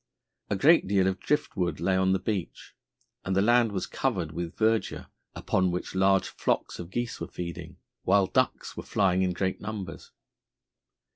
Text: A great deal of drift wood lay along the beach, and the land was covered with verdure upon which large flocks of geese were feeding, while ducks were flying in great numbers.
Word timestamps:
A 0.49 0.55
great 0.55 0.87
deal 0.87 1.05
of 1.05 1.19
drift 1.19 1.55
wood 1.55 1.79
lay 1.79 1.93
along 1.95 2.13
the 2.13 2.17
beach, 2.17 2.73
and 3.23 3.35
the 3.35 3.41
land 3.43 3.71
was 3.71 3.85
covered 3.85 4.31
with 4.31 4.55
verdure 4.57 5.05
upon 5.35 5.69
which 5.69 5.93
large 5.93 6.27
flocks 6.29 6.79
of 6.79 6.89
geese 6.89 7.21
were 7.21 7.27
feeding, 7.27 7.77
while 8.01 8.25
ducks 8.25 8.75
were 8.75 8.81
flying 8.81 9.21
in 9.21 9.31
great 9.31 9.61
numbers. 9.61 10.09